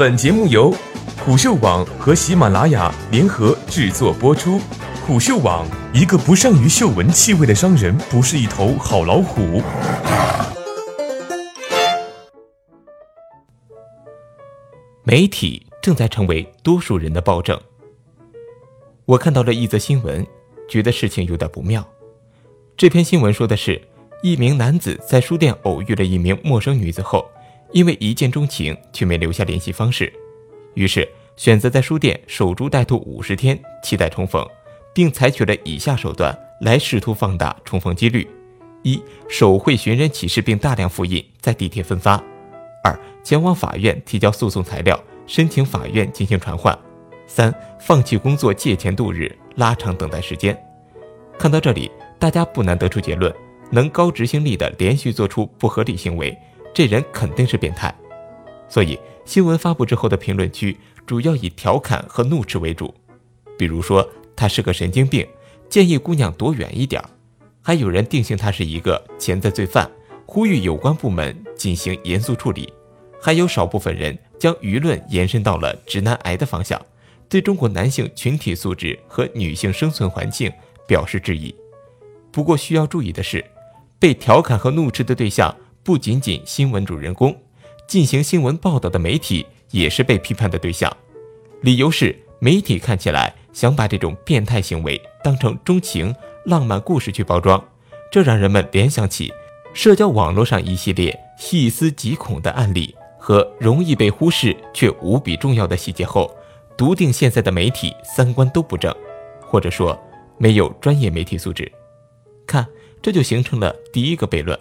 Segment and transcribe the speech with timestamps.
[0.00, 0.74] 本节目由
[1.18, 4.58] 虎嗅网和喜马拉雅联合制作播出。
[5.06, 9.62] 虎嗅网：一个不善于嗅闻气味的商人，不是一头好老虎。
[15.02, 17.60] 媒体正在成为多数人的暴政。
[19.04, 20.26] 我看到了一则新闻，
[20.66, 21.86] 觉得事情有点不妙。
[22.74, 23.78] 这篇新闻说的是，
[24.22, 27.30] 一名男子在书店偶遇了一名陌生女子后，
[27.72, 30.12] 因为一见钟情却没留下联系方式，
[30.74, 34.46] 于是选择在书店守株待兔五十天，期待重逢，
[34.94, 38.28] 并采取了以下手段来试图放大重逢几率：
[38.82, 42.22] 一、手绘寻人启事并大量复印，在地铁分发；
[42.82, 46.76] 二、前往法院提交诉讼材料，申请法院进行传唤。
[47.26, 50.60] 三、放弃工作借钱度日，拉长等待时间。
[51.38, 53.32] 看到这里，大家不难得出结论：
[53.70, 56.36] 能高执行力的连续做出不合理行为，
[56.72, 57.94] 这人肯定是变态。
[58.68, 62.94] 所以，新闻发布之后的评论区主要以调侃和怒斥为主，
[63.58, 65.26] 比如说他是个神经病，
[65.68, 67.02] 建议姑娘躲远一点
[67.60, 69.90] 还有人定性他是一个潜在罪犯，
[70.24, 72.72] 呼吁有关部门进行严肃处理。
[73.20, 76.80] 还有少部分人将舆论延伸到了直男癌的方向。
[77.28, 80.50] 对中国男性群体素质和女性生存环境
[80.86, 81.54] 表示质疑。
[82.32, 83.44] 不过需要注意的是，
[84.00, 87.34] 被调侃和怒斥的对象不仅仅新闻主人公，
[87.86, 90.94] 进行新闻报道的媒体也是被批判的对象。
[91.62, 96.14] 理由是媒体看起来想把这种变态行为当成钟情
[96.44, 97.62] 浪漫故事去包装，
[98.10, 99.32] 这让人们联想起
[99.72, 106.30] 社交网络上一系列细思极恐的案例和容易被忽视却无比重要的细节后。
[106.76, 108.94] 笃定现在的媒体三观都不正，
[109.40, 109.98] 或者说
[110.38, 111.70] 没有专业媒体素质。
[112.46, 112.66] 看，
[113.02, 114.58] 这就形成了第一个悖论。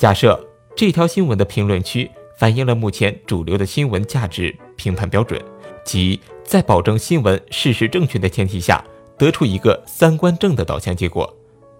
[0.00, 0.42] 假设
[0.74, 5.38] 这条新闻的评论区反映了目前主流的新闻价值评判标准，
[5.84, 8.82] 即在保证新闻事实正确的前提下，
[9.18, 11.30] 得出一个三观正的导向结果，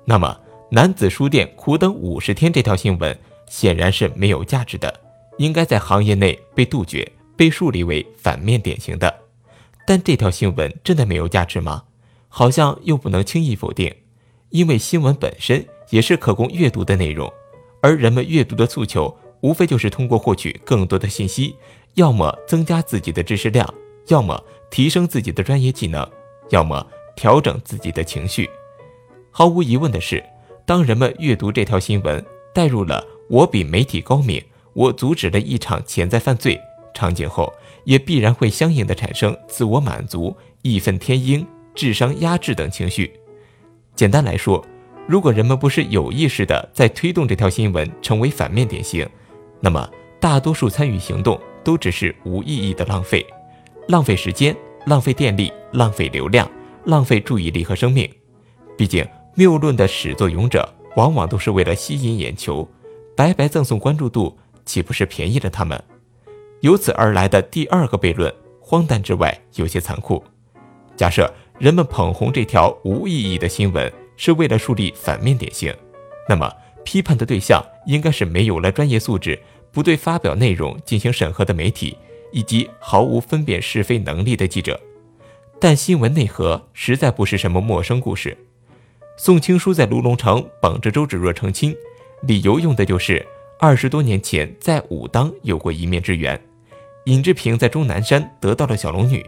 [0.04, 0.38] 那么
[0.70, 3.18] 男子书店苦等五十天这条新闻
[3.48, 5.00] 显然是没有价值的，
[5.38, 9.20] 应该在行业内被杜绝，被树立为反面典型的。
[9.86, 11.84] 但这条新闻真的没有价值吗？
[12.28, 13.90] 好像又不能轻易否定，
[14.50, 17.32] 因为新闻本身也是可供阅读的内容，
[17.80, 21.56] 而人们阅读的诉求无非就是通过获取更多的信息，
[21.94, 23.72] 要么增加自己的知识量，
[24.08, 26.08] 要么提升自己的专业技能，
[26.50, 26.86] 要么
[27.16, 28.48] 调整自己的情绪。
[29.30, 30.22] 毫无疑问的是，
[30.66, 32.24] 当人们阅读这条新闻，
[32.54, 34.42] 带入了“我比媒体高明，
[34.74, 36.60] 我阻止了一场潜在犯罪”
[36.94, 37.52] 场景后。
[37.84, 43.10] 也必然会相应的产生自我满足、义愤填膺、智商压制等情绪。
[43.96, 44.62] 简单来说，
[45.06, 49.08] 如果人们不是有意识的在推动这条新闻成为反面典型，
[49.60, 49.88] 那么
[50.20, 53.26] 大多数参与行动都只是无意义的浪费，
[53.88, 54.56] 浪费时间、
[54.86, 56.48] 浪费电力、浪费流量、
[56.84, 58.08] 浪费注意力和生命。
[58.76, 62.68] 毕竟，谬论的始作俑者往往都是为了吸引眼球，
[63.16, 65.82] 白白赠送关注度，岂不是便宜了他们？
[66.60, 70.22] 由此而来的第二个悖论，荒诞之外有些残酷。
[70.96, 73.90] 假设人们捧红这条无意义的新闻
[74.20, 75.74] 是为了树立反面典型，
[76.28, 76.52] 那么
[76.84, 79.40] 批判的对象应该是没有了专业素质、
[79.72, 81.96] 不对发表内容进行审核的媒体，
[82.30, 84.78] 以及毫无分辨是非能力的记者。
[85.58, 88.36] 但新闻内核实在不是什么陌生故事。
[89.16, 91.74] 宋青书在卢龙城绑着周芷若成亲，
[92.24, 93.26] 理由用的就是
[93.58, 96.38] 二十多年前在武当有过一面之缘。
[97.06, 99.24] 尹志平在终南山得到了小龙女，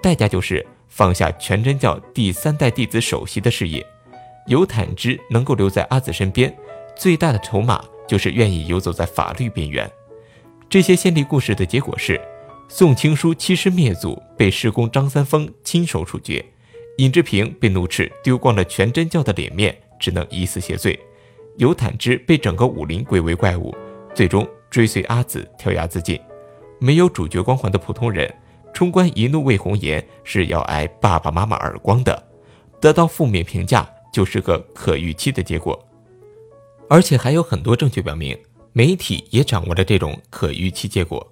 [0.00, 3.84] 代价就是放下全真教第三代弟子首席的事业。
[4.46, 6.54] 尤坦之能够留在阿紫身边，
[6.96, 9.90] 最大的筹码就是愿意游走在法律边缘。
[10.68, 12.20] 这些先例故事的结果是，
[12.68, 16.44] 宋青书欺师灭祖，被师公张三丰亲手处决；
[16.98, 20.96] 尹志平被怒斥丢光了全真教的脸面，只能以死谢罪；
[21.56, 23.74] 尤坦之被整个武林归为怪物，
[24.14, 26.20] 最终追随阿紫跳崖自尽。
[26.78, 28.32] 没有主角光环的普通人，
[28.72, 32.22] 冲冠一怒为红颜是要挨爸爸妈妈耳光的，
[32.80, 35.78] 得到负面评价就是个可预期的结果。
[36.88, 38.34] 而且还有很多证据表明，
[38.72, 41.30] 媒体也掌握着这种可预期结果。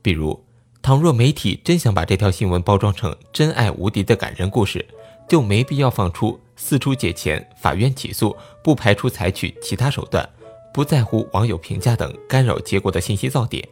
[0.00, 0.40] 比如，
[0.80, 4.86] 倘若媒体真想把这条新闻包装成真爱无敌的感人故事，
[5.28, 10.24] 就没必要放出四处借钱、法院起诉、不排除采取其他手段、
[10.72, 13.68] 不在乎网友评价等干扰结果的信息噪点。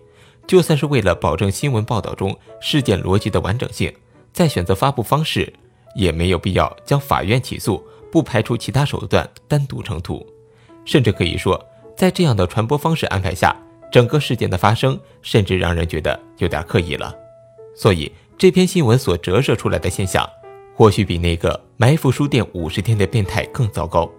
[0.48, 3.94] 就算是为了保证新闻报道中事件逻辑的完整性，
[4.32, 5.52] 在选择发布方式，
[5.94, 7.80] 也没有必要将法院起诉
[8.10, 10.26] 不排除其他手段单独成图。
[10.84, 11.62] 甚至可以说，
[11.96, 13.54] 在这样的传播方式安排下，
[13.92, 17.14] 整个事件的发生甚至让人觉得有点刻意了。
[17.76, 20.28] 所以这篇新闻所折射出来的现象，
[20.74, 24.10] 或许比那个埋伏书店五十天的变态更糟糕。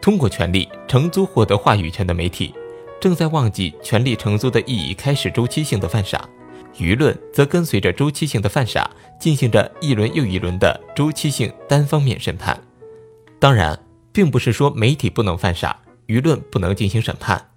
[0.00, 2.54] 通过权力承租获得话语权的媒体，
[3.00, 6.28] 正在忘记权力承租的意义，开始周期性的犯傻。
[6.76, 8.88] 舆论则跟随着周期性的犯傻，
[9.20, 12.56] 进行着一轮又一轮的周期性单方面审判。
[13.40, 13.78] 当然，
[14.12, 17.50] 并不是说媒体不能犯傻，舆论不能进行审判。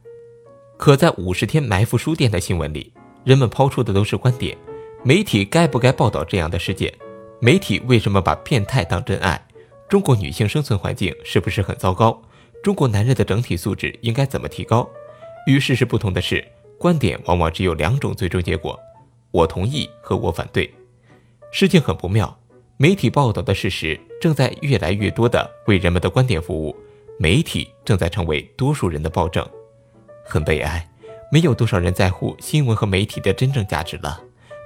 [0.78, 2.94] 可在五十天埋伏书店的新闻里，
[3.24, 4.56] 人们抛出的都是观点：
[5.04, 6.94] 媒体该不该报道这样的事件？
[7.40, 9.44] 媒体为什么把变态当真爱？
[9.90, 12.22] 中国女性生存环境是不是很糟糕？
[12.64, 14.88] 中国男人的整体素质应该怎么提高？
[15.48, 16.48] 与事实不同的是，
[16.78, 18.80] 观点往往只有两种最终结果。
[19.32, 20.72] 我同意和我反对，
[21.52, 22.38] 事情很不妙。
[22.82, 26.76] 媒体报道的事实正在越来越多的为人们的观点服务，
[27.20, 29.48] 媒体正在成为多数人的暴政，
[30.26, 30.84] 很悲哀。
[31.32, 34.20] 没有多少人在乎新闻和媒体的真正价值了，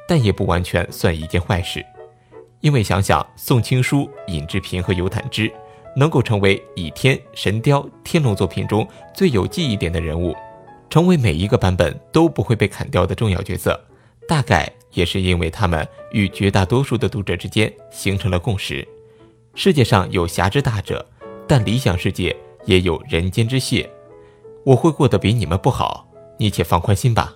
[0.08, 1.86] 但也不完全算一件坏事。
[2.62, 5.52] 因为想想宋青书、尹志平和尤坦之，
[5.94, 10.34] 能够成为《倚天》《神雕》《天龙》作品中最有记忆点的人物，
[10.90, 13.78] 成为每一个版本都不会被砍掉的重要角色。
[14.28, 18.88] 大概也是因为他们与绝大多数的读者之间形成了共识：
[19.54, 21.06] 世界上有侠之大者，
[21.48, 22.36] 但理想世界
[22.66, 23.90] 也有人间之屑。
[24.64, 26.08] 我会过得比你们不好，
[26.40, 27.36] 你且放宽心吧。